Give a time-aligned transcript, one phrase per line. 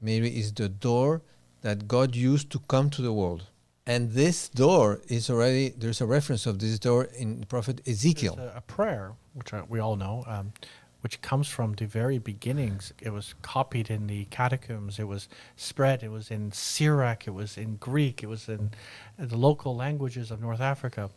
[0.00, 1.22] Mary is the door
[1.62, 3.46] that God used to come to the world.
[3.86, 8.38] And this door is already, there's a reference of this door in prophet Ezekiel.
[8.38, 10.52] A, a prayer, which uh, we all know, um,
[11.00, 12.92] which comes from the very beginnings.
[13.00, 14.98] It was copied in the catacombs.
[14.98, 16.02] It was spread.
[16.02, 17.26] It was in Syriac.
[17.26, 18.22] It was in Greek.
[18.22, 18.70] It was in
[19.18, 21.10] the local languages of North Africa,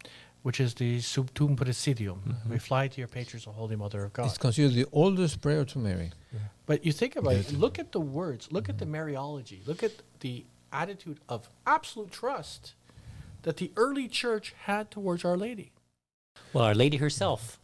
[0.43, 2.19] which is the Sub Tuum Praesidium.
[2.19, 2.51] Mm-hmm.
[2.51, 4.27] We fly to your patrons, O Holy Mother of God.
[4.27, 6.11] It's considered the oldest prayer to Mary.
[6.65, 8.95] But you think about it, look at the words, look at the mm-hmm.
[8.95, 12.73] Mariology, look at the attitude of absolute trust
[13.43, 15.71] that the early church had towards Our Lady.
[16.51, 17.59] Well, Our Lady herself,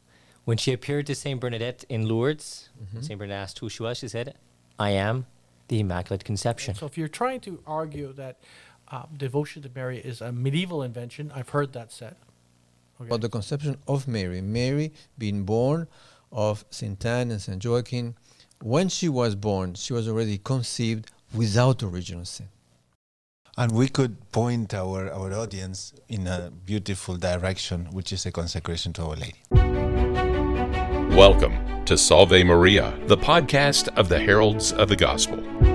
[0.46, 3.02] when she appeared to Saint Bernadette in Lourdes, mm-hmm.
[3.02, 3.98] Saint Bernadette asked who she was.
[3.98, 4.36] She said,
[4.78, 5.26] "I am
[5.68, 8.40] the Immaculate Conception." So if you're trying to argue that
[8.90, 12.16] uh, devotion to Mary is a medieval invention, I've heard that said.
[13.02, 13.10] Okay.
[13.10, 15.88] But the conception of Mary, Mary being born
[16.34, 18.16] of Saint Anne and Saint Joachim,
[18.62, 22.50] when she was born, she was already conceived without original sin.
[23.58, 28.92] And we could point our, our audience in a beautiful direction, which is a consecration
[28.94, 29.40] to Our Lady.
[31.16, 35.69] Welcome to Salve Maria, the podcast of the Heralds of the Gospel.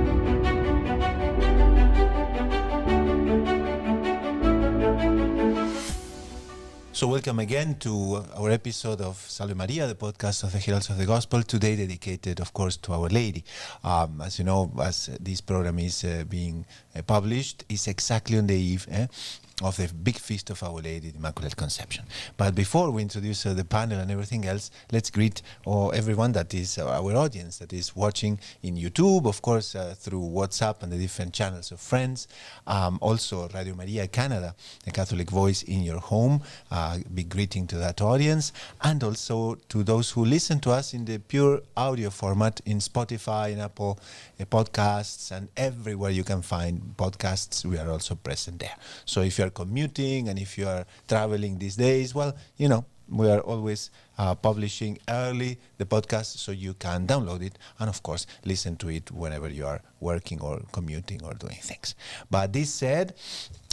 [6.94, 10.96] So, welcome again to our episode of Salve Maria, the podcast of the Heralds of
[10.96, 13.42] the Gospel, today dedicated, of course, to Our Lady.
[13.82, 18.46] Um, as you know, as this program is uh, being uh, published, it's exactly on
[18.46, 19.08] the eve eh,
[19.62, 22.04] of the big feast of Our Lady, the Immaculate Conception.
[22.36, 26.78] But before we introduce uh, the panel and everything else, let's greet everyone that is
[26.78, 30.98] uh, our audience that is watching in YouTube, of course, uh, through WhatsApp and the
[30.98, 32.26] different channels of friends.
[32.66, 36.42] Um, also, Radio Maria Canada, the Catholic voice in your home.
[36.70, 38.52] Uh, big greeting to that audience.
[38.82, 43.52] And also to those who listen to us in the pure audio format in Spotify,
[43.52, 43.98] in Apple
[44.38, 48.76] Podcasts, and everywhere you can find podcasts, we are also present there.
[49.04, 52.84] So if you are commuting and if you are traveling these days, well, you know,
[53.08, 58.02] we are always uh, publishing early the podcast so you can download it and of
[58.02, 61.94] course listen to it whenever you are working or commuting or doing things
[62.30, 63.14] but this said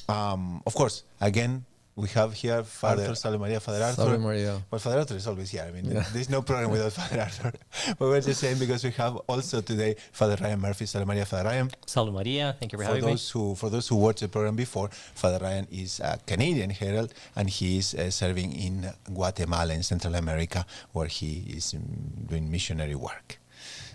[0.10, 1.64] um, of course again
[2.02, 3.16] we have here Father Arthur.
[3.16, 4.02] Salve Maria, Father Arthur.
[4.04, 4.62] Salve Maria.
[4.70, 5.66] Well, Father Arthur is always here.
[5.68, 6.06] I mean, Yeah.
[6.14, 7.52] there's no problem without Father Arthur.
[8.00, 10.86] but we're just saying because we have also today Father Ryan Murphy.
[10.88, 11.70] Salve Maria, Father Ryan.
[11.86, 12.56] Salve Maria.
[12.60, 13.12] Thank you for, For having me.
[13.12, 17.14] those who for those who watched the program before, Father Ryan is a Canadian herald
[17.36, 21.84] and he is uh, serving in Guatemala in Central America, where he is um,
[22.28, 23.38] doing missionary work.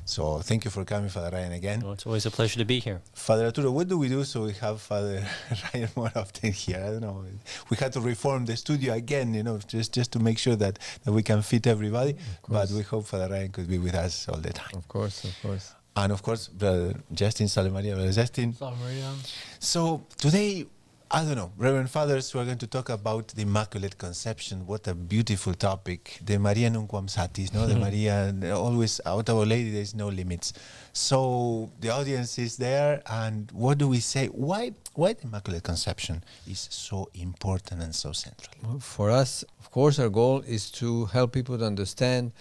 [0.07, 1.81] So thank you for coming, Father Ryan, again.
[1.81, 3.03] Well, it's always a pleasure to be here.
[3.13, 5.27] Father Arturo, what do we do so we have Father
[5.75, 6.77] Ryan more often here?
[6.79, 7.25] I don't know.
[7.71, 10.79] We had to reform the studio again, you know, just just to make sure that,
[11.05, 12.17] that we can fit everybody.
[12.49, 12.73] But course.
[12.73, 14.71] we hope Father Ryan could be with us all the time.
[14.75, 15.75] Of course, of course.
[15.97, 18.53] And of course, Brother Justin Salve Maria, Brother Justin.
[18.53, 19.13] Salve Maria.
[19.59, 20.67] So today,
[21.09, 24.67] I don't know, Reverend Fathers, we're going to talk about the Immaculate Conception.
[24.67, 26.19] What a beautiful topic.
[26.25, 27.65] The Maria Nunquam Satis, no?
[27.65, 27.81] The hmm.
[27.81, 30.53] Maria, always out of Our Lady, there's no limits.
[30.93, 34.27] So the audience is there, and what do we say?
[34.27, 38.57] Why, why the Immaculate Conception is so important and so central?
[38.65, 42.33] Well, For us, of course, our goal is to help people to understand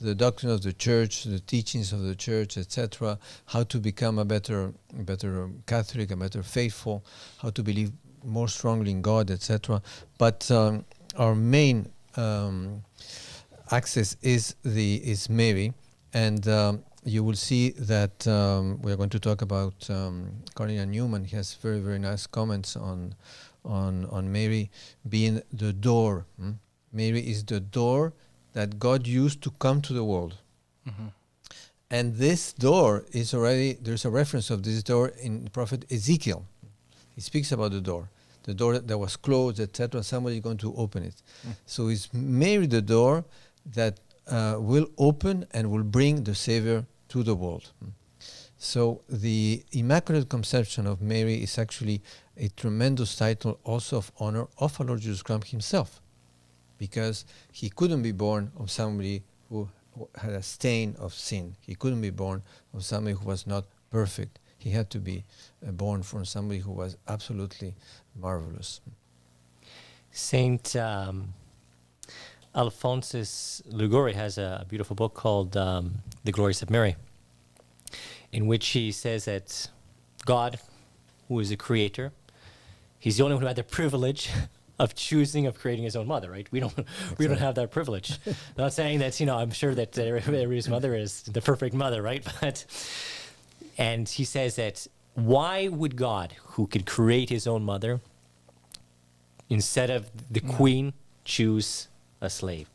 [0.00, 3.18] the doctrine of the church, the teachings of the church, etc.
[3.46, 7.04] How to become a better, better Catholic, a better faithful,
[7.38, 7.92] how to believe
[8.24, 9.82] more strongly in God, etc.
[10.18, 10.84] But um,
[11.16, 12.82] our main um,
[13.70, 15.72] access is the is Mary,
[16.12, 20.86] and um, you will see that um, we are going to talk about um, Cardinal
[20.86, 21.24] Newman.
[21.24, 23.14] He has very very nice comments on
[23.64, 24.70] on on Mary
[25.08, 26.26] being the door.
[26.38, 26.52] hmm?
[26.92, 28.12] Mary is the door
[28.52, 30.38] that God used to come to the world.
[31.90, 36.44] And this door is already there's a reference of this door in the prophet Ezekiel.
[37.14, 38.10] He speaks about the door,
[38.44, 40.02] the door that, was closed, etc.
[40.02, 41.16] Somebody is going to open it.
[41.66, 43.24] So it's Mary the door
[43.74, 47.72] that uh, will open and will bring the Savior to the world.
[47.84, 47.92] Mm.
[48.56, 52.00] So the Immaculate Conception of Mary is actually
[52.36, 56.00] a tremendous title also of honor of our Lord Jesus Christ himself,
[56.78, 59.68] because he couldn't be born of somebody who
[60.16, 61.56] had a stain of sin.
[61.60, 62.42] He couldn't be born
[62.72, 64.38] of somebody who was not perfect.
[64.64, 65.24] He had to be
[65.62, 67.74] uh, born from somebody who was absolutely
[68.18, 68.80] marvelous.
[70.10, 71.34] Saint um,
[72.54, 76.96] Alphonsus Liguori has a beautiful book called um, The Glories of Mary,
[78.32, 79.68] in which he says that
[80.24, 80.58] God,
[81.28, 82.12] who is a creator,
[82.98, 84.30] he's the only one who had the privilege
[84.78, 86.30] of choosing of creating his own mother.
[86.30, 86.48] Right?
[86.50, 86.74] We don't.
[87.18, 88.18] we don't have that privilege.
[88.56, 89.36] Not saying that you know.
[89.36, 92.26] I'm sure that everybody's mother is the perfect mother, right?
[92.40, 92.64] But
[93.76, 98.00] And he says that why would God, who could create his own mother,
[99.48, 100.92] instead of the queen,
[101.24, 101.88] choose
[102.20, 102.70] a slave?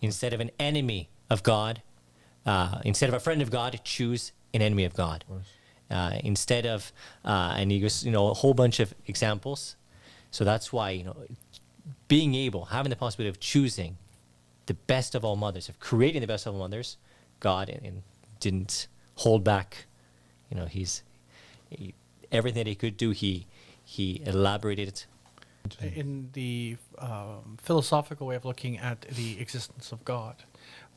[0.00, 1.82] Instead of an enemy of God,
[2.46, 5.24] uh, instead of a friend of God, choose an enemy of God.
[5.90, 6.92] Uh, instead of,
[7.24, 9.76] uh, and he goes, you know, a whole bunch of examples.
[10.30, 11.16] So that's why, you know,
[12.06, 13.98] being able, having the possibility of choosing
[14.66, 16.96] the best of all mothers, of creating the best of all mothers,
[17.40, 18.02] God and, and
[18.38, 18.86] didn't
[19.16, 19.86] hold back.
[20.50, 21.02] You know, he's
[21.70, 21.94] he,
[22.30, 23.10] everything that he could do.
[23.10, 23.46] He
[23.84, 25.04] he elaborated
[25.80, 30.44] in the um, philosophical way of looking at the existence of God,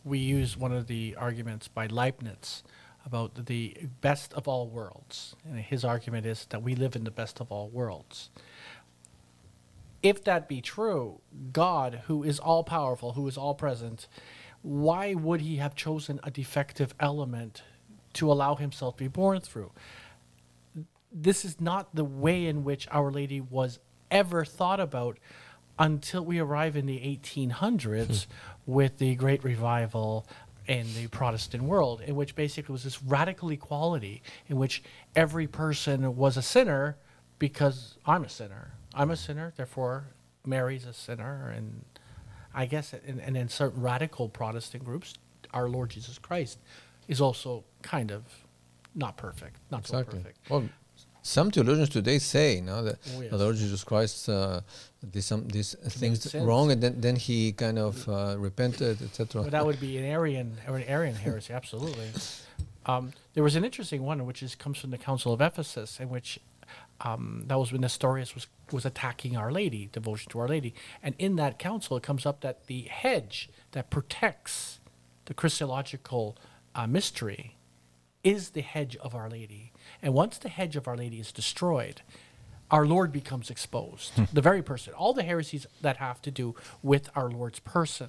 [0.03, 2.63] we use one of the arguments by Leibniz
[3.05, 5.35] about the best of all worlds.
[5.45, 8.29] And his argument is that we live in the best of all worlds.
[10.01, 11.21] If that be true,
[11.51, 14.07] God, who is all powerful, who is all present,
[14.61, 17.63] why would he have chosen a defective element
[18.13, 19.71] to allow himself to be born through?
[21.13, 23.79] this is not the way in which Our Lady was
[24.09, 25.19] ever thought about
[25.77, 28.25] until we arrive in the 1800s
[28.65, 30.27] with the Great Revival
[30.67, 34.81] in the Protestant world, in which basically was this radical equality in which
[35.15, 36.97] every person was a sinner
[37.37, 38.73] because I'm a sinner.
[38.93, 40.05] I'm a sinner, therefore
[40.45, 41.83] Mary's a sinner, and
[42.53, 45.15] I guess and in certain radical Protestant groups,
[45.53, 46.59] our Lord Jesus Christ
[47.07, 48.23] is also kind of
[48.95, 50.37] not perfect, not so perfect.
[50.49, 50.69] Well,
[51.21, 53.31] some theologians today say, you know, that Oh, yes.
[53.31, 54.61] the Lord Jesus Christ uh,
[55.09, 59.43] did some these things wrong, and then, then he kind of uh, repented, etc.
[59.43, 62.09] But that would be an Arian or an Arian heresy, absolutely.
[62.85, 66.09] Um, there was an interesting one, which is comes from the Council of Ephesus, in
[66.09, 66.39] which
[67.01, 71.15] um, that was when Nestorius was was attacking Our Lady, devotion to Our Lady, and
[71.17, 74.79] in that council it comes up that the hedge that protects
[75.25, 76.35] the Christological
[76.75, 77.57] uh, mystery
[78.23, 79.71] is the hedge of Our Lady,
[80.01, 82.01] and once the hedge of Our Lady is destroyed,
[82.71, 84.13] our Lord becomes exposed.
[84.33, 88.07] the very person, all the heresies that have to do with our Lord's person,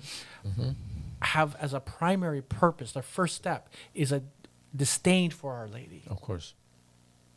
[1.20, 2.92] have as a primary purpose.
[2.92, 4.22] Their first step is a
[4.74, 6.02] disdain for Our Lady.
[6.08, 6.54] of course.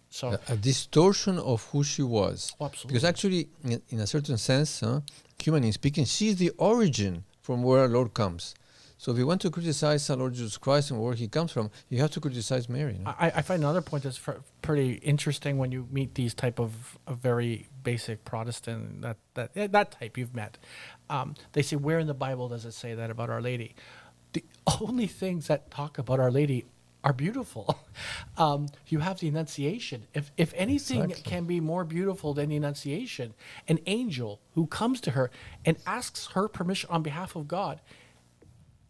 [0.09, 2.53] So a, a distortion of who she was.
[2.61, 5.01] Oh, Because actually, in, in a certain sense, huh,
[5.39, 8.55] humanly speaking, she's the origin from where our Lord comes.
[8.99, 11.69] So if you want to criticize our Lord Jesus Christ and where he comes from,
[11.87, 12.97] you have to criticize Mary.
[12.99, 13.11] no?
[13.11, 16.97] I, I find another point that's fr- pretty interesting when you meet these type of,
[17.05, 20.57] of very basic Protestant that that eh, that type you've met.
[21.09, 23.75] Um, they say, where in the Bible does it say that about Our Lady?
[24.33, 24.43] The
[24.81, 26.65] only things that talk about Our Lady
[27.03, 27.79] are beautiful.
[28.37, 30.05] Um, you have the Annunciation.
[30.13, 31.31] If if anything Exactly.
[31.31, 33.33] can be more beautiful than the Annunciation,
[33.67, 35.31] an angel who comes to her
[35.65, 37.81] and asks her permission on behalf of God,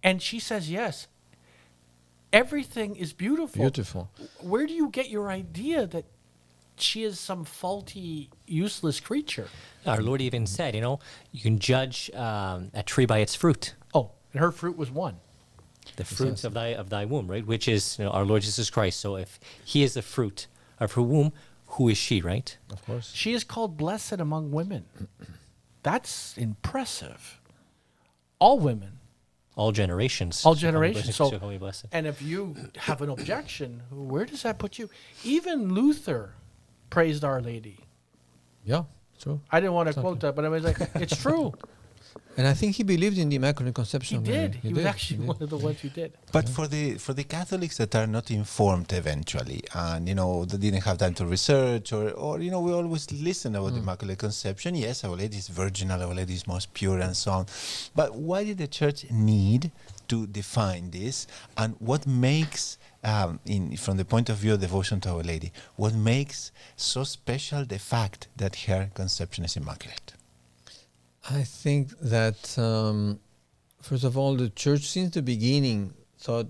[0.04, 1.08] and she says yes.
[2.34, 4.10] Everything is beautiful Beautiful.
[4.42, 6.06] where do you get your idea that
[6.76, 9.48] she is some faulty, useless creature?
[9.86, 11.00] Our Lord even said, you know,
[11.32, 13.76] you can judge um, a tree by its fruit.
[13.94, 15.16] Oh, and her fruit was one.
[15.96, 17.48] the fruits of thy of thy womb, right?
[17.48, 19.00] Which is you know, our Lord Jesus Christ.
[19.00, 20.48] So if He is the fruit
[20.80, 21.32] of her womb,
[21.68, 22.56] who is she, right?
[22.72, 23.12] Of course.
[23.16, 24.86] She is called blessed among women.
[25.84, 27.40] That's impressive.
[28.40, 29.00] All women,
[29.57, 30.45] All generations.
[30.45, 31.06] all shall call me generations.
[31.06, 31.86] blessed- So, shall call me blessed.
[31.92, 34.89] and if you have an objection, where does that put you?
[35.24, 36.36] Even Luther
[36.92, 37.80] praised Our Lady.
[38.63, 38.84] Yeah,
[39.20, 39.41] true.
[39.51, 41.53] I didn't want to quote that, but I was like, it's true.
[42.38, 44.24] And I think he believed in the Immaculate Conception.
[44.24, 44.48] He of Mary.
[44.50, 44.56] did.
[44.62, 46.14] He, was actually one of the ones who did.
[46.32, 50.58] But for the for the Catholics that are not informed eventually, and you know they
[50.58, 54.20] didn't have time to research, or or you know we always listen about the Immaculate
[54.20, 54.76] Conception.
[54.76, 57.48] Yes, Our Lady is virginal, Our Lady is most pure, and so on.
[57.96, 59.72] But why did the Church need
[60.08, 61.26] to define this,
[61.58, 65.52] and what makes um, in from the point of view of devotion to Our Lady,
[65.76, 70.14] what makes so special the fact that her conception is immaculate?
[71.29, 73.19] I think that um,
[73.81, 76.48] first of all, the church since the beginning thought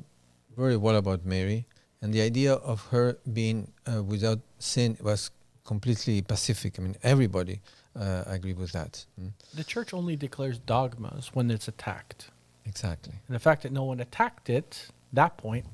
[0.56, 1.66] very well about Mary,
[2.02, 5.32] and the idea of her being uh, without sin was
[5.66, 6.78] completely pacific.
[6.80, 7.62] I mean, everybody
[8.00, 9.06] uh, agree with that.
[9.20, 12.30] Mm, The church only declares dogmas when it's attacked.
[12.66, 13.14] Exactly.
[13.28, 15.66] And the fact that no one attacked it, that point,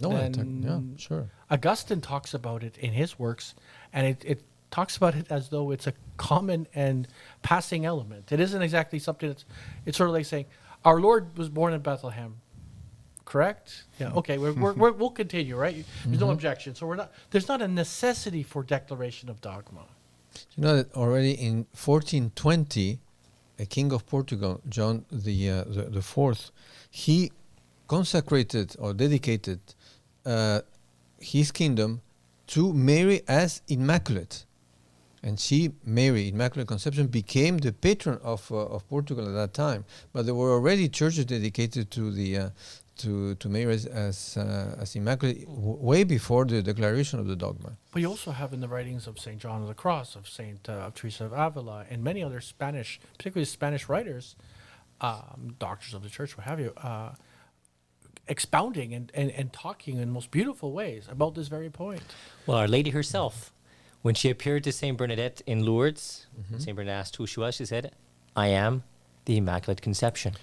[0.00, 1.30] No, one think- yeah, sure.
[1.50, 3.54] Augustine talks about it in his works,
[3.92, 7.08] and it, it talks about it as though it's a common and
[7.42, 8.32] passing element.
[8.32, 9.44] It isn't exactly something that's,
[9.86, 10.46] it's sort of like saying,
[10.84, 12.36] Our Lord was born in Bethlehem.
[13.24, 13.84] Correct?
[13.98, 15.84] Yeah, okay, we're, we're, we're, we'll continue, right?
[16.06, 16.74] There's no objection.
[16.74, 19.84] So we're not, there's not a necessity for declaration of dogma.
[20.56, 22.98] You know that already in 1420,
[23.58, 26.50] a king of Portugal, John the uh, the, the fourth,
[26.90, 27.30] he
[27.86, 29.60] consecrated or dedicated
[30.24, 30.60] uh,
[31.20, 32.00] his kingdom
[32.48, 34.46] to Mary as Immaculate.
[35.22, 39.84] And she, Mary, Immaculate Conception, became the patron of, uh, of Portugal at that time.
[40.12, 42.50] But there were already churches dedicated to the uh,
[42.98, 47.36] to, to Mary as as, uh, as Immaculate w- way before the declaration of the
[47.36, 47.76] dogma.
[47.92, 50.68] But you also have in the writings of Saint John of the Cross, of Saint
[50.68, 54.36] uh, of Teresa of Avila, and many other Spanish, particularly Spanish writers,
[55.00, 57.12] um, doctors of the church, what have you, uh,
[58.26, 62.02] expounding and, and, and talking in most beautiful ways about this very point.
[62.46, 63.52] Well, Our Lady herself,
[64.02, 66.26] when she appeared to Saint Bernadette in Lourdes,
[66.58, 67.56] Saint Bernadette asked who she was.
[67.56, 67.94] She said,
[68.36, 68.84] "I am
[69.24, 70.34] the Immaculate Conception."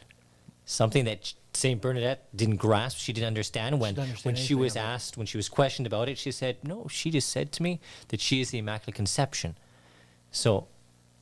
[0.66, 2.98] Something that Saint Bernadette didn't grasp.
[2.98, 6.10] She didn't understand when didn't understand when she was asked when she was questioned about
[6.10, 6.18] it.
[6.18, 9.56] She said, "No, she just said to me that she is the Immaculate Conception."
[10.32, 10.68] So,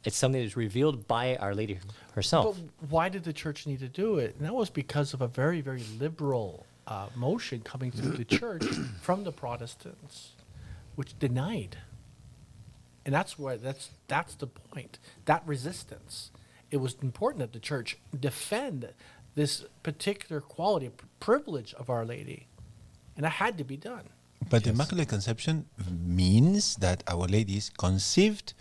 [0.03, 1.79] it's something that was revealed by Our Lady
[2.13, 2.57] herself.
[2.57, 4.35] But why did the church need to do it?
[4.37, 8.65] And that was because of a very, very liberal uh, motion coming through the church
[9.01, 10.31] from the Protestants,
[10.95, 11.77] which denied.
[13.05, 14.99] And that's where that's that's the point.
[15.25, 16.31] That resistance.
[16.71, 18.89] It was important that the church defend
[19.35, 22.47] this particular quality, p- privilege of Our Lady,
[23.15, 24.09] and that had to be done.
[24.49, 28.53] But the Immaculate Conception means that Our Lady is conceived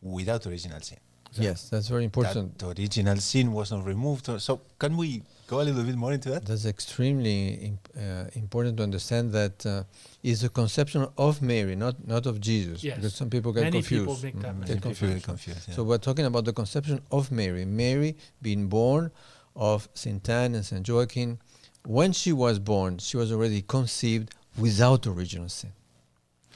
[0.00, 0.98] without original sin.
[1.38, 2.58] Yes, that's very important.
[2.58, 4.28] That the original sin was not removed.
[4.40, 6.44] So can we go a little bit more into that?
[6.44, 9.84] That's extremely imp- uh, important to understand that uh,
[10.22, 12.84] is a conception of Mary, not not of Jesus.
[12.84, 12.96] Yes.
[12.96, 14.02] Because some people get Many confused.
[14.04, 14.76] people make that mistake.
[14.76, 15.14] Get People confused.
[15.14, 15.68] get confused.
[15.68, 15.74] yeah.
[15.74, 17.64] So we're talking about the conception of Mary.
[17.64, 19.10] Mary being born
[19.56, 21.38] of Saint Anne and Saint Joachim.
[21.84, 25.72] When she was born, she was already conceived without original sin.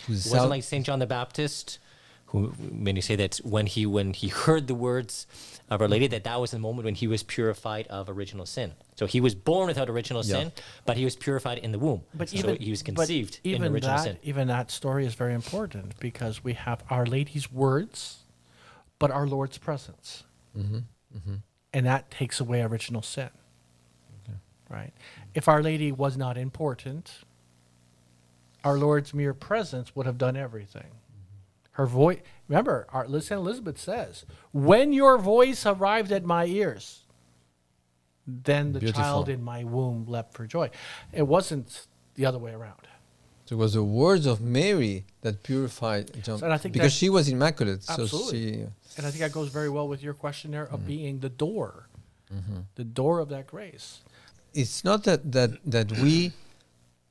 [0.05, 1.79] It wasn't like Saint John the Baptist,
[2.27, 5.27] who many say that when he when he heard the words
[5.71, 8.73] of Our Lady, that that was the moment when he was purified of original sin.
[8.97, 10.37] So he was born without original Yeah.
[10.37, 10.53] sin,
[10.85, 12.03] but he was purified in the womb.
[12.15, 14.19] But so even he was but conceived in even original that, sin.
[14.23, 18.25] Even that story is very important because we have Our Lady's words,
[18.99, 20.25] but our Lord's presence,
[20.57, 20.79] mm-hmm,
[21.17, 21.35] mm-hmm.
[21.73, 23.31] and that takes away original sin.
[24.69, 24.93] Right?
[25.33, 27.21] If Our Lady was not important,
[28.65, 30.91] our Lord's mere presence would have done everything.
[31.77, 32.21] Her voice.
[32.49, 37.05] Remember, our Saint Elizabeth says, "When your voice arrived at my ears."
[38.27, 39.03] Then the Beautiful.
[39.03, 40.69] child in my womb leapt for joy.
[41.13, 42.83] It wasn't the other way around.
[43.45, 46.93] So it was the words of Mary that purified John, So, and I think because
[46.93, 47.85] she was immaculate.
[47.89, 48.19] Absolutely.
[48.19, 50.95] So she, And I think that goes very well with your question there of mm-hmm.
[50.95, 51.89] being the door,
[52.35, 52.61] mm-hmm.
[52.75, 53.89] the door of that grace.
[54.63, 56.33] it's not that that that we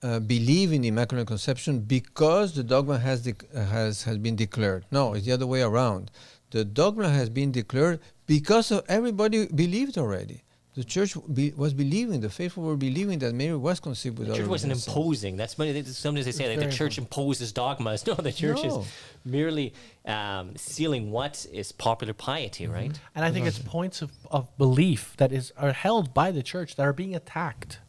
[0.06, 4.82] uh, believe in Immaculate Conception because the dogma has dec- has has been declared.
[4.98, 6.04] No, it's the other way around.
[6.52, 7.98] The dogma has been declared
[8.28, 10.38] because of everybody believed already.
[10.76, 14.38] The church be, was believing, the faithful were believing that Mary was conceived The without
[14.38, 15.38] church wasn't original imposing.
[15.38, 18.00] That's many, sometimes they say that the very church imposes dogmas.
[18.08, 18.82] No, the church No.
[18.82, 18.88] is
[19.24, 19.74] merely
[20.06, 22.92] um, sealing what is popular piety, right?
[23.16, 26.76] And I think it's points of, of belief that is are held by the church
[26.76, 27.80] that are being attacked.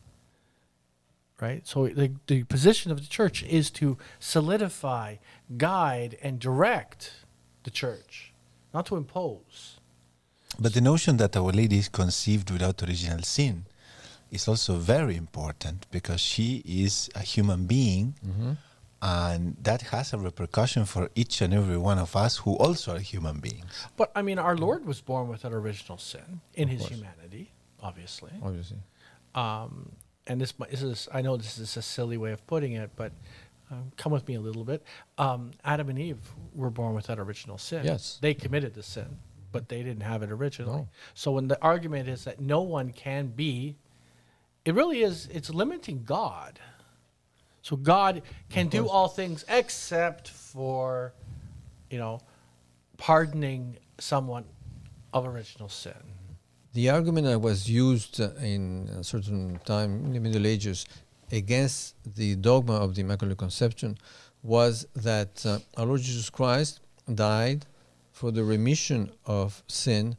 [1.40, 1.66] Right?
[1.66, 5.16] So the, the position of the church is to solidify,
[5.58, 7.12] guide, and direct
[7.64, 8.32] the church,
[8.72, 9.78] not to impose.
[10.58, 13.66] But the notion that Our Lady is conceived without original sin
[14.30, 18.14] is also very important because she is a human being
[19.02, 22.98] and that has a repercussion for each and every one of us who also are
[22.98, 23.86] human beings.
[23.96, 27.52] But I mean, our Lord was born without original sin in his humanity,
[27.82, 28.32] obviously.
[28.42, 28.78] Obviously.
[29.34, 29.92] um,
[30.26, 33.12] and this, this is I know this is a silly way of putting it, but
[33.71, 34.83] um, come with me a little bit.
[35.18, 36.18] Um, Adam and Eve
[36.54, 37.85] were born without original sin.
[37.85, 38.18] Yes.
[38.21, 39.18] they committed the sin,
[39.52, 40.78] but they didn't have it originally.
[40.78, 40.88] No.
[41.14, 43.76] So when the argument is that no one can be,
[44.64, 45.28] it really is.
[45.33, 46.59] It's limiting God.
[47.62, 51.12] So God can do all things except for,
[51.90, 52.21] you know,
[52.97, 54.45] pardoning someone
[55.12, 55.92] of original sin.
[56.76, 60.85] The argument that was used in a certain time in the Middle Ages
[61.33, 63.97] against the dogma of the Immaculate Conception
[64.42, 66.80] was that uh, our Lord Jesus Christ
[67.14, 67.64] died
[68.12, 70.18] for the remission of sin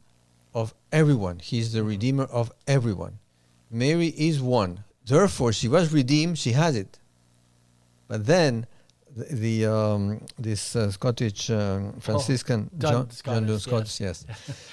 [0.52, 1.38] of everyone.
[1.38, 3.20] He is the Redeemer of everyone.
[3.70, 4.82] Mary is one.
[5.06, 6.98] Therefore, she was redeemed, she has it.
[8.08, 8.66] But then,
[9.18, 14.26] the, the um, this uh, Scottish um, Franciscan Dun John, John Duns Scotus, Scottish, yes,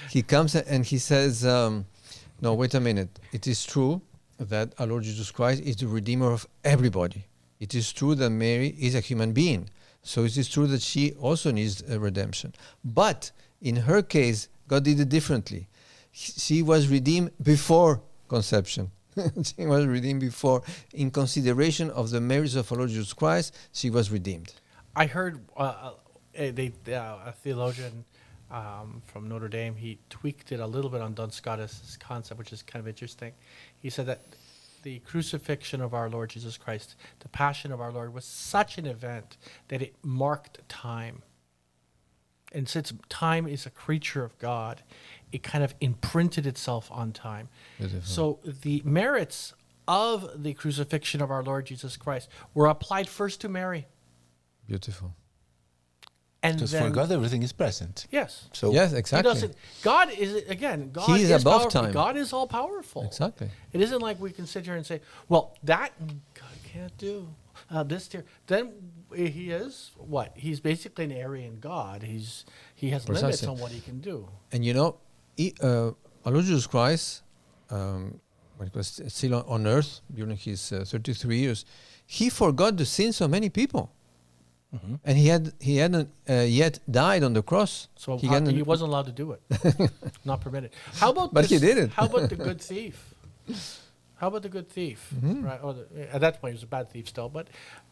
[0.09, 1.85] he comes and he says, um,
[2.41, 3.19] "No, wait a minute.
[3.31, 4.01] It is true
[4.37, 7.25] that our Lord Jesus Christ is the Redeemer of everybody.
[7.59, 9.69] It is true that Mary is a human being,
[10.03, 12.53] so it is true that she also needs a redemption.
[12.83, 15.67] But in her case, God did it differently.
[16.11, 18.91] She was redeemed before conception."
[19.43, 20.61] she was redeemed before.
[20.93, 24.53] In consideration of the merits of our Lord Jesus Christ, she was redeemed.
[24.95, 25.91] I heard uh, uh,
[26.35, 28.05] a, they, uh, a theologian
[28.51, 29.75] um, from Notre Dame.
[29.75, 33.33] He tweaked it a little bit on Duns Scotus' concept, which is kind of interesting.
[33.79, 34.21] He said that
[34.83, 38.85] the crucifixion of our Lord Jesus Christ, the passion of our Lord, was such an
[38.85, 39.37] event
[39.69, 41.23] that it marked time.
[42.55, 44.81] And since time is a creature of God,
[45.31, 47.49] it kind of imprinted itself on time.
[47.77, 48.01] Beautiful.
[48.01, 49.53] So the merits
[49.87, 53.87] of the crucifixion of our Lord Jesus Christ were applied first to Mary.
[54.67, 55.13] Beautiful.
[56.41, 58.05] And Because then, for God, everything is present.
[58.11, 58.49] yes.
[58.53, 59.31] So yes, He exactly.
[59.31, 59.55] doesn't.
[59.81, 60.91] God is again.
[60.93, 61.81] God He is is above powerful.
[61.81, 61.91] time.
[61.91, 63.03] God is all powerful.
[63.03, 63.49] Exactly.
[63.73, 65.91] It isn't like we can sit here and say, "Well, that
[66.35, 67.27] God can't do."
[67.69, 68.25] Uh, this tier.
[68.47, 68.71] Then
[69.15, 70.31] he is what?
[70.35, 72.03] He's basically an Arian God.
[72.03, 72.45] He's
[72.75, 74.27] he has limits on what he can do.
[74.51, 74.97] And you know,
[75.37, 75.91] he, uh,
[76.25, 77.23] our Lord Jesus Christ,
[77.69, 78.19] um,
[78.57, 81.65] when he was still on, on earth during his uh, 33 years,
[82.05, 83.91] he forgot the sins of many people.
[84.73, 84.95] Mm-hmm.
[85.05, 87.87] And he had he hadn't uh, yet died on the cross.
[87.95, 89.91] So he, how- he wasn't allowed to do it.
[90.25, 90.71] Not permitted.
[90.95, 91.33] How about?
[91.33, 91.89] But he this- did it.
[91.91, 93.13] How about the good thief?
[94.17, 95.13] How about the good thief?
[95.15, 95.45] Mm-hmm.
[95.45, 95.59] Right.
[95.61, 97.29] Or the, at that point, he was a bad thief still.
[97.29, 97.47] But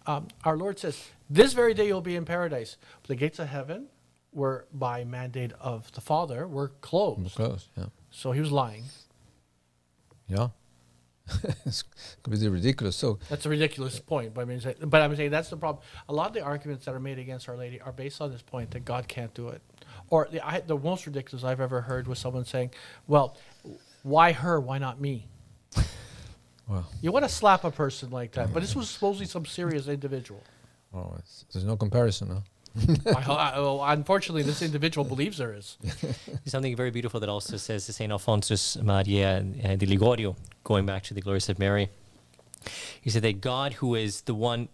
[0.08, 2.78] um, our Lord says, "This very day you'll be in paradise."
[3.08, 3.88] The gates of heaven
[4.32, 7.36] were, by mandate of the Father, were closed.
[7.36, 7.70] close.
[7.78, 7.86] Yeah.
[8.10, 8.86] So he was lying.
[10.28, 10.50] Yeah.
[11.66, 11.84] it's
[12.22, 12.96] completely ridiculous.
[12.96, 14.34] So That's a ridiculous point.
[14.34, 15.84] But I mean, but I'm saying that's the problem.
[16.10, 18.42] A lot of the arguments that are made against Our Lady are based on this
[18.42, 19.62] point that God can't do it.
[20.10, 22.72] Or the I, the most ridiculous I've ever heard was someone saying,
[23.08, 23.38] "Well,
[24.04, 24.60] why her?
[24.60, 25.28] Why not me?"
[26.68, 26.86] Wow.
[27.02, 30.42] You want to slap a person like that, but this was supposedly some serious individual.
[30.94, 32.30] oh, it's, there's no comparison.
[32.30, 32.40] Huh?
[33.06, 35.78] I, I, well, unfortunately, this individual believes there is.
[36.46, 38.12] Something very beautiful that also says to St.
[38.12, 41.90] Alphonsus Maria uh, di Ligorio, going back to the glories of Mary.
[43.00, 44.70] He said that God, who is the one,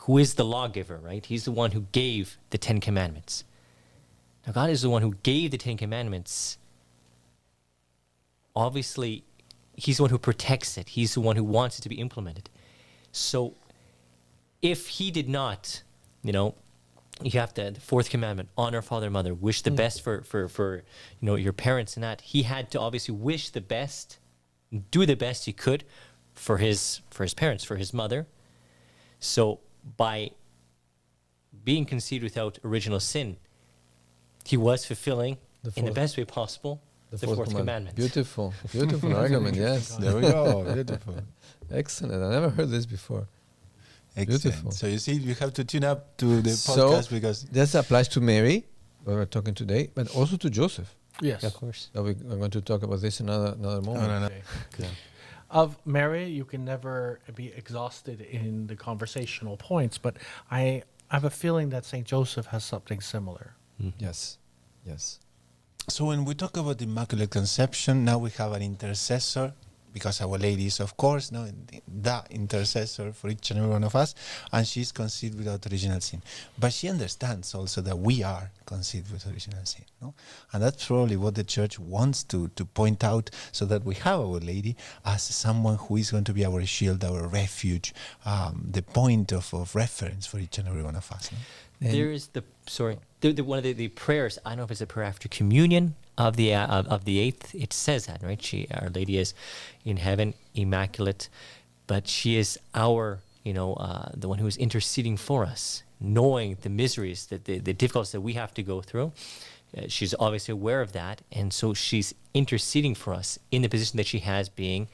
[0.00, 1.24] who is the lawgiver, right?
[1.24, 3.44] He's the one who gave the Ten Commandments.
[4.46, 6.58] Now, God is the one who gave the Ten Commandments.
[8.56, 9.22] Obviously,
[9.78, 10.90] He's the one who protects it.
[10.90, 12.50] He's the one who wants it to be implemented.
[13.12, 13.54] So,
[14.60, 15.82] if He did not,
[16.24, 16.56] you know,
[17.22, 19.76] you have to the fourth commandment honor father and mother wish the mm.
[19.76, 20.76] best for for for
[21.20, 24.18] you know your parents and that he had to obviously wish the best
[24.90, 25.84] do the best he could
[26.32, 28.26] for his for his parents for his mother
[29.18, 29.58] so
[29.96, 30.30] by
[31.64, 33.36] being conceived without original sin
[34.44, 38.52] he was fulfilling The in the best way possible the, fourth, commandment, Beautiful.
[38.72, 39.56] Beautiful argument.
[39.56, 39.96] Yes.
[39.96, 40.64] There we go.
[40.74, 41.14] Beautiful.
[41.70, 42.22] Excellent.
[42.22, 43.26] I never heard this before.
[44.16, 44.42] Excellent.
[44.42, 44.70] Beautiful.
[44.72, 48.08] So you see, you have to tune up to the So- podcast because This applies
[48.08, 48.66] to Mary,
[49.04, 50.94] where we're talking today, but also to Joseph.
[51.20, 51.42] Yes.
[51.42, 54.06] of course Now we, we're going to talk about this another another moment.
[54.08, 54.30] no, no.
[54.74, 54.88] Okay.
[55.50, 60.16] Of Mary, you can never be exhausted in the conversational points, but
[60.50, 62.06] I have a feeling that St.
[62.06, 63.54] Joseph has something similar.
[63.82, 63.94] Mm.
[63.98, 64.38] Yes.
[64.86, 65.18] Yes.
[65.90, 69.54] So when we talk about the Immaculate Conception, now we have an intercessor,
[69.90, 71.48] because Our Lady is, of course, no,
[72.02, 74.14] the intercessor for each and every one of us,
[74.52, 76.20] and she's conceived without original sin.
[76.58, 80.12] But she understands also that we are conceived with original sin, no?
[80.52, 84.20] And that's probably what the Church wants to to point out, so that we have
[84.20, 87.94] Our Lady as someone who is going to be our shield, our refuge,
[88.26, 91.32] um, the point of, of reference for each and every one of us.
[91.80, 91.90] no?
[91.90, 94.70] There is the sorry the, the, one of the, the prayers i don't know if
[94.70, 98.22] it's a prayer after communion of the uh, of, of the eighth it says that
[98.22, 98.42] right?
[98.42, 99.34] She our lady is
[99.84, 101.28] in heaven immaculate
[101.86, 106.56] but she is our you know uh, the one who is interceding for us knowing
[106.62, 109.12] the miseries that the, the difficulties that we have to go through.
[109.76, 113.96] Uh, she's obviously aware of that and so she's interceding for us in the position
[113.96, 114.88] that she has being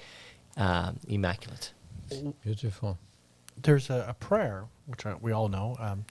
[0.57, 1.73] um, immaculate.
[2.43, 2.99] Beautiful.
[3.63, 6.05] There's a, a prayer which I, we all know, um,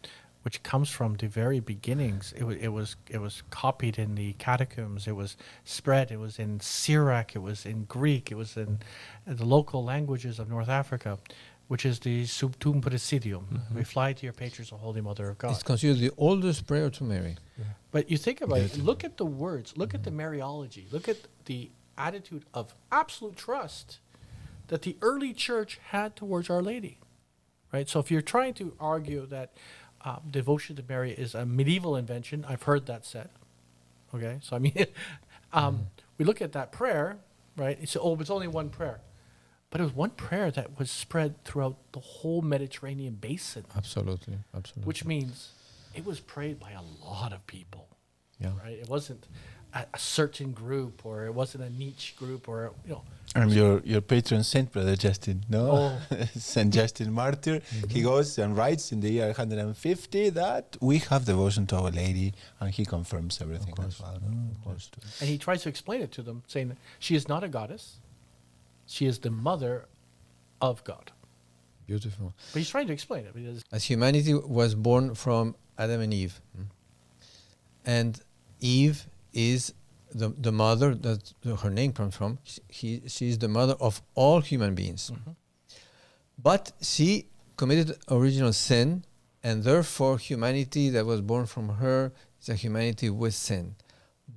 [0.44, 2.34] which comes from the very beginnings.
[2.36, 5.08] It, it was it was copied in the catacombs.
[5.08, 6.12] It was spread.
[6.12, 7.36] It was in Syriac.
[7.36, 8.32] It was in Greek.
[8.32, 8.80] It was in
[9.26, 11.18] the local languages of North Africa,
[11.68, 13.46] which is the Sub Tuum Praesidium.
[13.46, 13.76] Mm-hmm.
[13.76, 15.52] We fly to your patrons, O Holy Mother of God.
[15.52, 17.38] It's considered the oldest prayer to Mary.
[17.92, 20.22] But you think about it, look at the words, look at the mm-hmm.
[20.22, 24.00] Mariology, look at the attitude of absolute trust
[24.68, 26.98] that the early church had towards Our Lady.
[27.72, 27.88] Right?
[27.88, 29.54] So if you're trying to argue that
[30.04, 33.30] uh, devotion to Mary is a medieval invention, I've heard that said.
[34.14, 34.40] Okay?
[34.42, 34.86] So I mean,
[35.54, 35.88] um,
[36.18, 37.18] we look at that prayer,
[37.58, 37.78] right?
[37.82, 39.02] It's, oh, it's only one prayer.
[39.70, 44.38] But it was one prayer that was spread throughout the whole Mediterranean basin, Absolutely.
[44.56, 44.88] Absolutely.
[44.88, 45.54] which means
[45.96, 47.88] it was prayed by a lot of people.
[48.44, 48.52] Yeah.
[48.64, 48.78] Right?
[48.78, 49.28] It wasn't
[49.74, 53.04] a, a certain group or it wasn't a niche group or you know.
[53.36, 55.72] And your your patron saint, Brother Justin, no?
[56.12, 56.26] Oh.
[56.38, 57.62] Saint Justin Martyr.
[57.90, 62.34] He goes and writes in the year 150 that we have devotion to Our Lady,
[62.60, 64.20] and he confirms everything as well.
[64.22, 64.74] no?
[64.76, 67.48] Just And he tries to explain it to them, saying that she is not a
[67.48, 67.96] goddess.
[68.86, 69.88] She is the mother
[70.62, 71.12] of God.
[71.88, 72.36] Beautiful.
[72.52, 76.40] But he's trying to explain it because As humanity was born from Adam and Eve,
[76.56, 76.66] mm,
[77.84, 78.22] and
[78.64, 79.74] Eve is
[80.14, 82.40] the, the mother that her name comes from.
[82.72, 85.12] She, she is the mother of all human beings.
[85.12, 85.32] Mm-hmm.
[86.42, 89.04] But she committed original sin,
[89.44, 93.76] and therefore humanity that was born from her is a humanity with sin.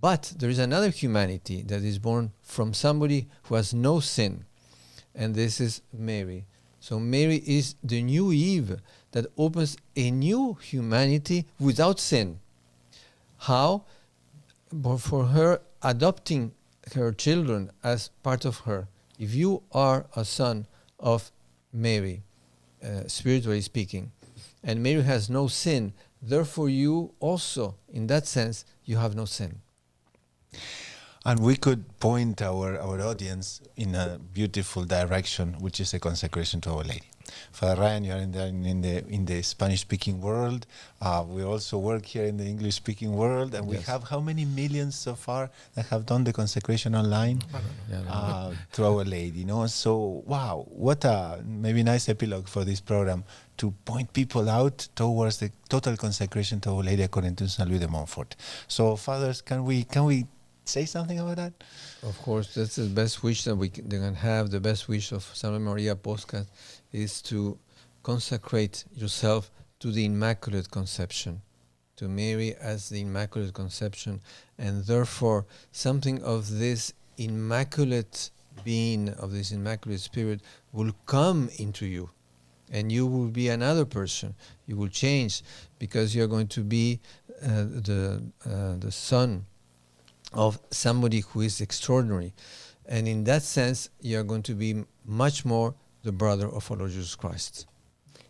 [0.01, 4.45] But there is another humanity that is born from somebody who has no sin,
[5.15, 6.47] and this is Mary.
[6.81, 8.77] So Mary is the new Eve
[9.13, 12.41] that opens a new humanity without sin.
[13.39, 13.85] How?
[14.73, 16.53] But for her adopting
[16.95, 18.89] her children as part of her.
[19.19, 20.67] If you are a son
[21.01, 21.33] of
[21.73, 22.23] Mary,
[22.83, 24.13] uh, spiritually speaking,
[24.63, 29.61] and Mary has no sin, therefore you also, in that sense, you have no sin.
[31.25, 36.61] And we could point our, our audience in a beautiful direction, which is a consecration
[36.63, 37.11] to Our Lady.
[37.53, 40.67] Father Ryan, you are in the in the in the Spanish-speaking world.
[41.01, 44.95] Uh, we also work here in the English-speaking world, and we have how many millions
[44.95, 47.43] so far that have done the consecration online
[47.91, 49.41] Yeah, uh, to Our Lady.
[49.41, 53.25] You know, so wow, what a maybe nice epilogue for this program
[53.59, 57.79] to point people out towards the total consecration to Our Lady according to Saint Louis
[57.81, 58.37] de Montfort.
[58.69, 60.27] So, fathers, can we can we
[60.65, 61.53] say something about that?
[62.03, 64.51] Of course, that's the best wish that we can, they can have.
[64.51, 66.47] The best wish of Salve Maria Podcast
[66.97, 67.59] is to
[68.03, 71.43] consecrate yourself to the Immaculate Conception,
[71.97, 74.21] to Mary as the Immaculate Conception,
[74.59, 78.31] and therefore something of this immaculate
[78.65, 80.41] being, of this immaculate spirit,
[80.73, 82.09] will come into you,
[82.71, 84.35] and you will be another person.
[84.67, 85.43] You will change
[85.79, 87.01] because you are going to be
[87.43, 89.45] uh, the uh, the son
[90.33, 92.33] of somebody who is extraordinary.
[92.87, 95.75] And in that sense, you are going to be much more
[96.07, 97.67] the brother of our Lord Jesus Christ.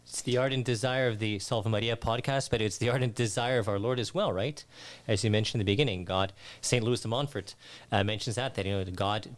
[0.06, 3.68] It's the ardent desire of the Salve Maria podcast, but it's the ardent desire of
[3.68, 4.64] our Lord as well, right?
[5.06, 6.82] As you mentioned in the beginning, God, St.
[6.82, 7.54] Louis de Montfort
[7.92, 9.28] uh, mentions that, that, you know, God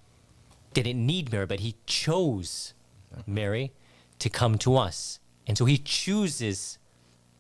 [0.73, 2.75] didn't need Mary, but he chose
[3.27, 3.73] Mary
[4.21, 5.19] to come to us.
[5.49, 6.79] And so he chooses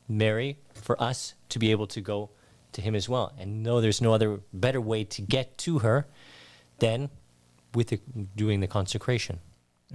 [0.08, 2.30] Mary for us to be able to go
[2.72, 3.32] to him as well.
[3.38, 6.08] And no, there's no other better way to get to her
[6.80, 7.08] than
[7.72, 8.00] with the,
[8.34, 9.38] doing the consecration.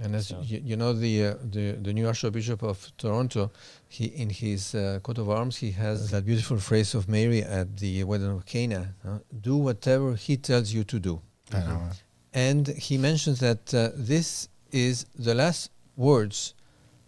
[0.00, 3.50] And as So- you, you know, the, uh, the the new Archbishop of Toronto,
[3.88, 7.76] he in his uh, coat of arms, he has that beautiful phrase of Mary at
[7.76, 11.20] the wedding of Cana: uh, "Do whatever he tells you to do."
[11.52, 11.90] I know.
[12.32, 16.54] And he mentions that uh, this is the last words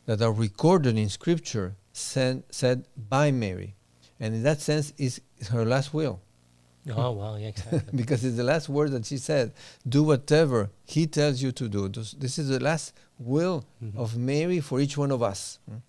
[0.05, 3.75] that are recorded in Scripture said, said by Mary.
[4.21, 5.21] And in that sense, is
[5.51, 6.21] her last will.
[6.97, 7.81] Oh, well, yeah, exactly.
[7.95, 9.53] because it's the last word that she said.
[9.89, 11.89] Do whatever he tells you to do.
[11.89, 13.97] This, this is the last will Mhm.
[13.97, 15.59] of Mary for each one of us.
[15.71, 15.81] Mm.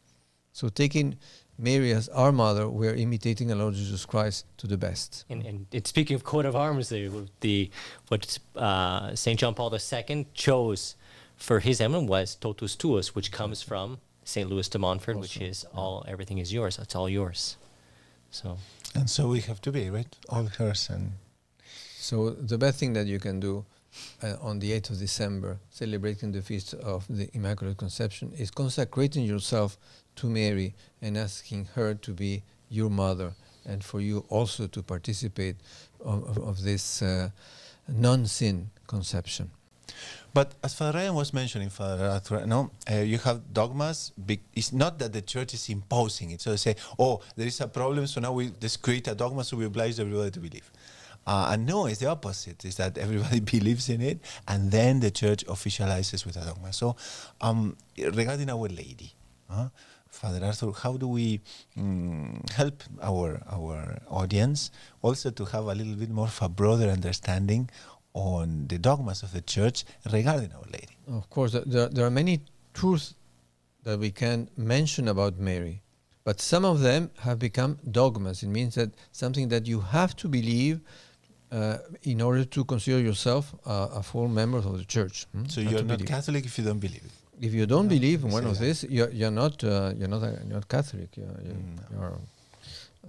[0.54, 1.18] So taking
[1.60, 5.26] Mary as our mother, we're imitating our Lord Jesus Christ to the best.
[5.30, 7.70] And, and, and speaking of coat of arms, the, the
[8.08, 10.96] what uh, Saint John Paul II chose
[11.36, 15.66] for his emblem was totus tuus, which comes from Saint Louis de Montfort, which is
[15.76, 16.80] all everything is yours.
[16.80, 17.58] It's all yours.
[18.32, 18.58] So
[18.96, 21.14] And so we have to be right, all hers and
[22.00, 23.66] So the best thing that you can do
[24.24, 29.26] uh, on the 8th of December, celebrating the feast of the Immaculate Conception, is consecrating
[29.26, 29.78] yourself
[30.16, 33.34] to Mary and asking her to be your mother,
[33.66, 35.58] and for you also to participate
[36.04, 37.30] of, of, of this uh,
[37.88, 39.52] non-sin conception.
[40.34, 44.12] But as Father Ryan was mentioning, Father Arthur, no, uh, you have dogmas.
[44.54, 46.42] It's not that the church is imposing it.
[46.42, 49.44] So they say, oh, there is a problem, so now we just create a dogma,
[49.44, 50.72] so we oblige everybody to believe.
[51.26, 52.64] Uh, and no, it's the opposite.
[52.64, 56.72] Is that everybody believes in it, and then the church officializes with a dogma.
[56.72, 56.96] So,
[57.42, 59.14] um, regarding Our Lady,
[59.50, 59.68] uh,
[60.10, 61.42] Father Arthur, how do we
[61.78, 66.90] mm, help our our audience also to have a little bit more of a broader
[66.90, 67.70] understanding
[68.18, 69.78] on the dogmas of the church
[70.12, 70.96] regarding Our Lady?
[71.20, 72.36] Of course, there, there are many
[72.74, 73.14] truths
[73.84, 75.82] that we can mention about Mary,
[76.24, 78.44] but some of them have become dogmas.
[78.44, 80.80] It means that something that you have to believe
[81.52, 85.26] uh, in order to consider yourself uh, a full member of the church.
[85.34, 85.46] hmm?
[85.54, 86.08] So you're not believe.
[86.16, 87.12] Catholic if you don't believe it.
[87.48, 90.24] If you don't No, believe in one of this, you're, you're not uh, you're not
[90.24, 91.10] a, you're not Catholic.
[91.20, 91.78] You're, you're, Mm.
[91.94, 92.18] you're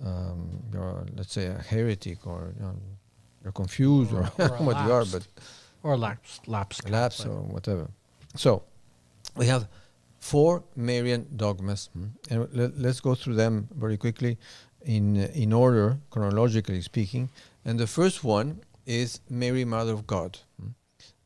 [0.08, 0.40] um,
[0.72, 2.74] you're, let's say, a heretic or you know,
[3.42, 5.26] you're confused or, Or- or what you are, but
[5.82, 7.88] or lapse, lapse, lapse or whatever.
[8.36, 8.62] So
[9.36, 9.68] we have
[10.18, 14.36] four Marian dogmas, hmm, and let, us go through them very quickly
[14.82, 17.30] in in order, chronologically speaking.
[17.64, 20.38] And the first one is Mary, Mother of God.
[20.60, 20.68] hmm.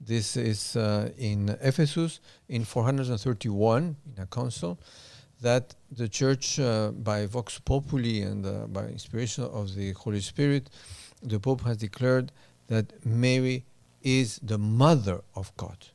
[0.04, 4.78] This is uh, in Ephesus in 431 in a council
[5.40, 10.70] that the church, uh, by vox populi and uh, by inspiration of the Holy Spirit,
[11.22, 12.32] the Pope has declared
[12.68, 13.64] that Mary
[14.02, 15.86] is the mother of God.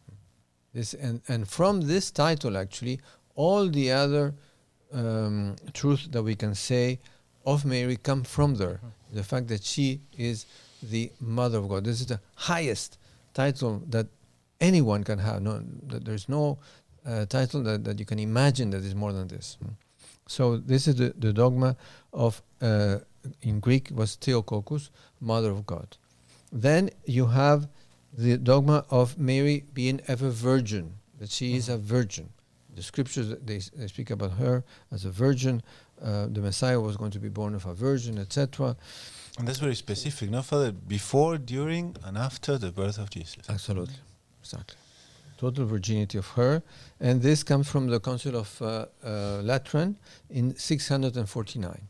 [0.74, 3.00] This and, and from this title, actually,
[3.36, 4.34] all the other
[4.94, 5.56] um,
[6.12, 7.00] that we can say
[7.46, 8.80] of Mary come from there.
[9.14, 10.46] The fact that she is
[10.84, 11.84] the mother of God.
[11.86, 12.98] This is the highest
[13.34, 14.08] title that
[14.60, 15.42] anyone can have.
[15.42, 16.60] No, there's no
[17.06, 19.58] uh, title that, that you can imagine that is more than this.
[20.28, 21.78] So this is the, the dogma
[22.14, 22.98] of, uh,
[23.42, 25.98] in Greek was Theotokos, mother of God.
[26.52, 27.68] Then you have
[28.18, 32.30] the dogma of Mary being ever virgin, that she is a virgin.
[32.76, 35.64] The scriptures they, they speak about her as a virgin.
[36.02, 38.76] Uh, the Messiah was going to be born of a virgin, etc.
[39.38, 40.72] And that's very specific, no, Father?
[40.72, 43.50] Before, during, and after the birth of Jesus.
[43.50, 43.96] Absolutely,
[44.42, 44.78] exactly.
[45.38, 46.64] Total virginity of her,
[47.00, 49.98] and this comes from the Council of uh, uh, Lateran
[50.32, 51.88] in 649.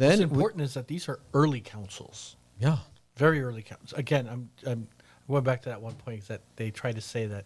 [0.00, 2.78] What's Then we- important is that these are early councils, yeah,
[3.16, 3.92] very early councils.
[3.98, 4.88] Again, I'm, I'm
[5.28, 7.44] going back to that one point that they try to say that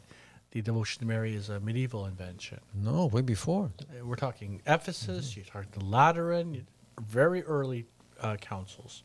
[0.52, 2.60] the devotion to Mary is a medieval invention.
[2.74, 3.72] no, way before.
[3.80, 6.64] Uh, We're talking Ephesus, you're talking the Lateran,
[7.08, 7.86] very early
[8.20, 9.02] uh, councils.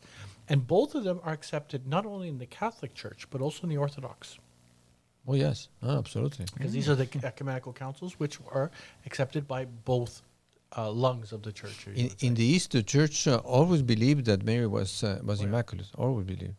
[0.48, 3.68] And both of them are accepted not only in the Catholic Church, but also in
[3.68, 4.38] the Orthodox.
[5.26, 6.46] Oh yes, oh, absolutely.
[6.54, 8.70] Because these are the ecumenical councils, which are
[9.06, 10.22] accepted by both
[10.76, 11.86] uh, lungs of the church.
[11.94, 15.42] In, in the East, the Church uh, always believed that Mary was uh, was Oh,
[15.42, 15.48] yeah.
[15.48, 15.88] immaculate.
[15.96, 16.54] Always believed.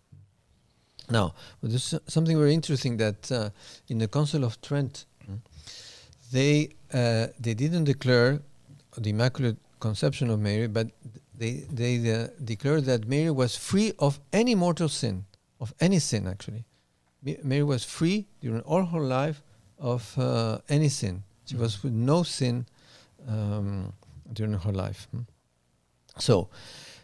[1.10, 3.50] Now, there's something very interesting that uh,
[3.88, 5.40] in the Council of Trent, mm,
[6.32, 8.40] they uh, they didn't declare
[8.98, 10.88] the immaculate conception of Mary, but
[11.38, 15.26] they they uh, declared that Mary was free of any mortal sin,
[15.60, 16.64] of any sin actually.
[17.44, 19.44] Mary was free during all her life
[19.78, 21.24] of uh, any sin.
[21.46, 22.66] She was with no sin
[23.28, 23.94] um,
[24.34, 25.08] during her life.
[25.12, 25.22] hmm.
[26.18, 26.50] So,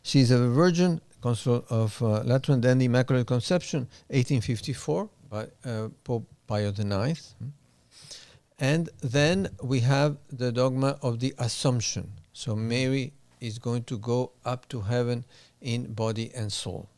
[0.03, 6.27] she's a virgin, Council of uh, Lateran, then the Immaculate Conception, 1854, by uh, Pope
[6.47, 7.35] Pio IX.
[7.39, 7.47] hmm.
[8.59, 12.11] And then we have the dogma of the Assumption.
[12.33, 15.25] So, Mary is going to go up to heaven
[15.61, 16.89] in body and soul.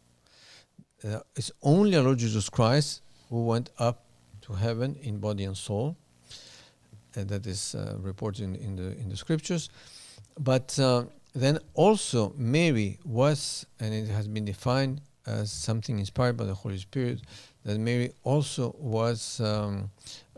[1.03, 4.05] Uh, it's only our Lord Jesus Christ who went up
[4.41, 5.95] to heaven in body and soul.
[7.15, 9.69] And that is uh, reported in, in the in the scriptures.
[10.39, 11.03] But uh,
[11.35, 16.77] then also Mary was, and it has been defined as something inspired by the Holy
[16.77, 17.19] Spirit,
[17.65, 19.91] that Mary also was um,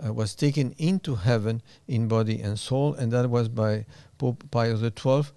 [0.03, 3.85] uh, was taken into heaven in body and soul, and that was by
[4.17, 5.31] Pope Pius XII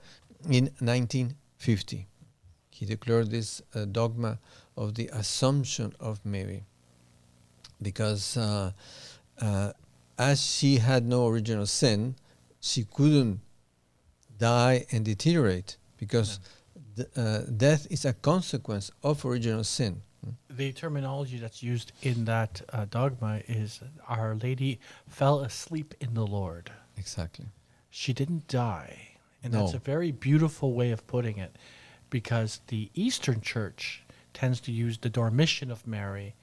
[0.49, 2.07] in 1950.
[2.71, 4.39] He declared this uh, dogma
[4.77, 6.65] of the Assumption of Mary,
[7.83, 8.73] because uh,
[9.41, 9.73] uh,
[10.19, 12.17] as she had no original sin,
[12.61, 13.41] she couldn't
[14.45, 16.41] die and deteriorate because
[16.97, 20.03] th- uh, death is a consequence of original sin.
[20.49, 24.73] the terminology that's used in that uh, dogma is Our Lady
[25.09, 26.67] fell asleep in the Lord.
[26.97, 27.47] Exactly.
[27.91, 28.95] She didn't die.
[29.43, 31.53] And that's a very beautiful way of putting it
[32.09, 34.03] because the Eastern Church
[34.33, 36.35] tends to use the Dormition of Mary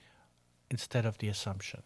[0.70, 1.82] instead of the Assumption.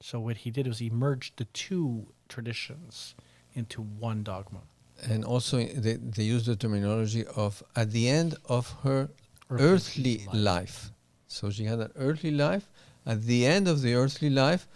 [0.00, 3.14] So what he did was he merged the two traditions
[3.54, 4.62] into one dogma.
[5.02, 9.10] And also, they, they use the terminology of at the end of her
[9.50, 10.34] Earthly earthly, life.
[10.34, 10.90] life.
[11.28, 12.70] So she had an earthly life.
[13.04, 14.66] At the end of the earthly life,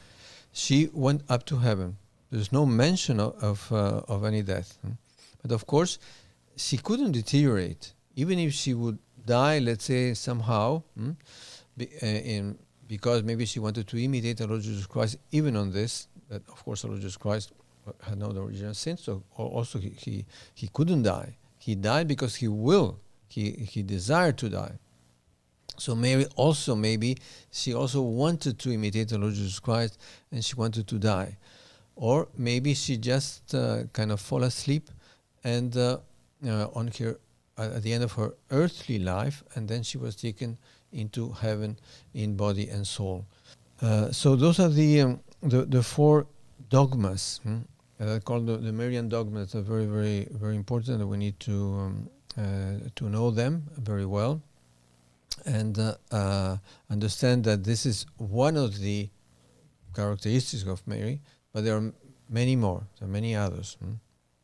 [0.52, 1.96] she went up to heaven.
[2.30, 4.78] There's no mention of of, uh, of any death.
[4.82, 4.92] hmm.
[5.40, 5.98] But of course,
[6.56, 7.94] she couldn't deteriorate.
[8.16, 11.12] Even if she would die, let's say somehow, hmm,
[11.76, 15.72] be, uh, in, because maybe she wanted to imitate our Lord Jesus Christ, even on
[15.72, 17.52] this, that of course our Lord Jesus Christ
[18.02, 20.24] had no original sin, so also he, he,
[20.54, 21.36] he couldn't die.
[21.58, 22.98] He died because he will,
[23.28, 24.78] he, he desired to die.
[25.76, 27.18] So Mary also maybe
[27.52, 29.98] she also wanted to imitate the Lord Jesus Christ
[30.32, 31.36] and she wanted to die,
[31.94, 34.90] or maybe she just uh, kind of fall asleep
[35.44, 35.98] and uh,
[36.46, 37.18] uh, on her
[37.56, 40.56] at the end of her earthly life, and then she was taken
[40.92, 41.76] into heaven
[42.14, 43.26] in body and soul.
[43.82, 46.26] Uh, so those are the um, the, the four
[46.68, 47.58] dogmas hmm,
[48.00, 49.54] are called the, the Marian dogmas.
[49.54, 54.40] Are very very very important we need to um, uh, to know them very well,
[55.44, 56.56] and uh, uh,
[56.90, 59.08] understand that this is one of the
[59.94, 61.20] characteristics of Mary,
[61.52, 61.92] but there are
[62.28, 62.86] many more.
[62.98, 63.76] There are many others.
[63.82, 63.94] hmm.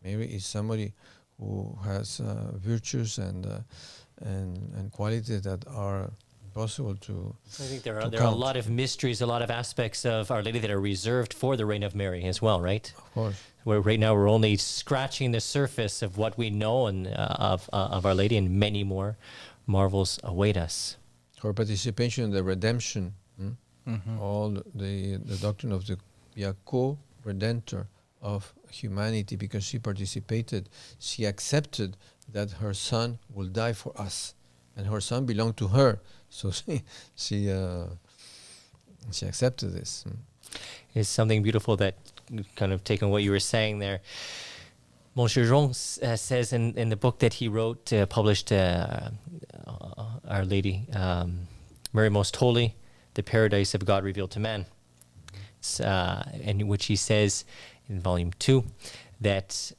[0.03, 0.93] Mary is somebody
[1.39, 3.59] who has uh, virtues and uh,
[4.21, 6.11] and and qualities that are
[6.55, 9.51] possible to I think there are there are a lot of mysteries, a lot of
[9.51, 12.87] aspects of Our Lady that are reserved for the reign of Mary as well, right?
[12.97, 13.37] of course.
[13.65, 17.69] Where right now we're only scratching the surface of what we know and uh, of
[17.73, 19.17] uh, of Our Lady, and many more
[19.67, 20.97] marvels await us.
[21.43, 23.03] her participation in the redemption,
[23.39, 23.53] hmm,
[24.21, 25.97] all the the doctrine of the
[26.35, 27.87] be a co-redentor
[28.21, 31.97] of humanity because she participated, she accepted
[32.33, 34.35] that her son will die for us,
[34.77, 36.01] and her son belonged to her,
[36.35, 36.83] so she
[37.15, 37.87] she uh,
[39.13, 40.05] she accepted this.
[40.95, 41.95] It's something beautiful that
[42.57, 44.01] kind of taking what you were saying there.
[45.15, 49.11] Monsignor João uh, says in, in the book that he wrote, uh, published uh,
[49.65, 51.47] uh, Our Lady, um,
[51.93, 52.75] Mary Most Holy,
[53.15, 54.67] the Paradise of God Revealed to Man,
[55.61, 57.45] It's, uh, in which he says
[57.89, 58.65] in volume two
[59.21, 59.73] that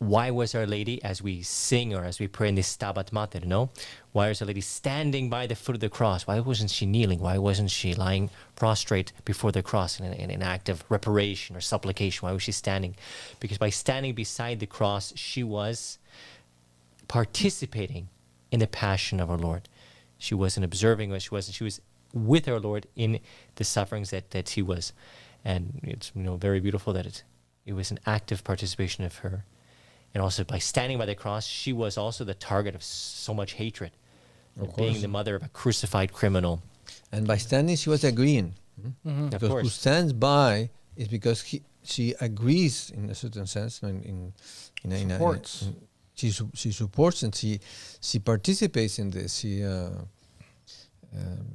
[0.00, 3.40] why was Our Lady, as we sing or as we pray in the Stabat Mater,
[3.44, 3.70] no?
[4.12, 6.26] Why is Our Lady standing by the foot of the cross?
[6.26, 7.20] Why wasn't she kneeling?
[7.20, 11.54] Why wasn't she lying prostrate before the cross in an, in an act of reparation
[11.56, 12.26] or supplication?
[12.26, 12.96] Why was she standing?
[13.38, 15.98] Because by standing beside the cross, she was
[17.06, 18.08] participating
[18.50, 19.68] in the passion of our Lord.
[20.18, 21.22] She wasn't observing us.
[21.22, 21.54] She wasn't.
[21.54, 21.80] She was
[22.12, 23.20] with our Lord in
[23.54, 24.92] the sufferings that, that he was,
[25.44, 27.22] and it's you know very beautiful that it
[27.64, 29.44] it was an active participation of her,
[30.14, 33.52] and also by standing by the cross, she was also the target of so much
[33.52, 33.92] hatred,
[34.76, 36.62] being the mother of a crucified criminal.
[37.12, 38.54] And by standing, she was agreeing.
[39.04, 39.24] hmm?
[39.24, 43.82] Of Because who stands by is because he, she agrees in a certain sense.
[43.82, 44.32] In in
[44.84, 45.68] in, in, a- in a- Supports.
[46.14, 47.60] she su- she supports and she
[48.00, 49.36] she participates in this.
[49.38, 49.90] She uh,
[51.16, 51.46] um,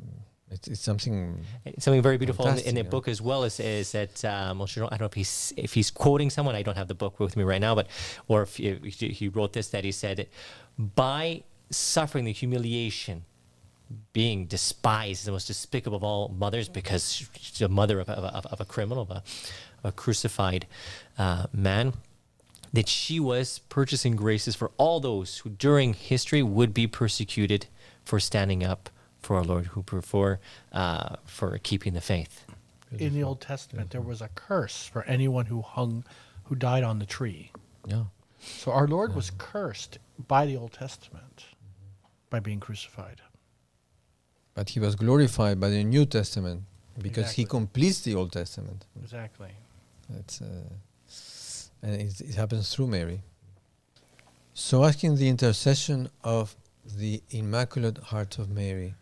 [0.51, 1.43] it's, it's something.
[1.79, 2.89] Something very beautiful in the, in the yeah.
[2.89, 5.89] book as well is, is that um, Ron- I don't know if he's if he's
[5.89, 6.55] quoting someone.
[6.55, 7.87] I don't have the book with me right now, but
[8.27, 10.27] or if he, he wrote this that he said,
[10.77, 13.25] by suffering the humiliation,
[14.13, 18.61] being despised, the most despicable of all mothers, because she's a mother of, of, of
[18.61, 19.23] a criminal, of a,
[19.83, 20.67] of a crucified
[21.17, 21.93] uh, man,
[22.71, 27.65] that she was purchasing graces for all those who during history would be persecuted
[28.03, 28.89] for standing up
[29.25, 30.39] for our Lord, who per- for
[30.71, 32.45] uh, for keeping the faith.
[33.05, 36.05] In the Old Testament, there was a curse for anyone who hung,
[36.45, 37.51] who died on the tree.
[37.87, 38.05] Yeah.
[38.39, 41.45] So our Lord was cursed by the Old Testament
[42.29, 43.19] by being crucified.
[44.53, 46.61] But he was glorified by the New Testament
[47.01, 48.85] because he completes the Old Testament.
[49.03, 49.51] Exactly.
[50.19, 50.45] It's, uh,
[51.83, 53.19] and it, it happens through Mary.
[54.53, 58.93] So, asking the intercession of the Immaculate Heart of Mary,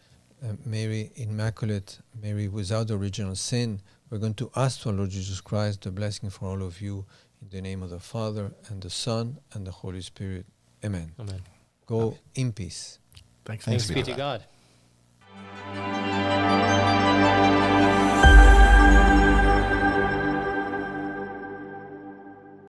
[0.44, 5.42] uh, Mary Immaculate, Mary without original sin, we're going to ask to our Lord Jesus
[5.42, 7.06] Christ the blessing for all of you
[7.42, 10.46] in the name of the Father and the Son and the Holy Spirit.
[10.84, 11.12] Amen.
[11.20, 11.42] Amen.
[11.86, 13.00] Go in peace.
[13.46, 13.66] Thanks.
[13.66, 14.44] Thanks be be to to God.